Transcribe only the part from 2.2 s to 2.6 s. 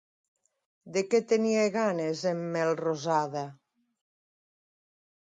en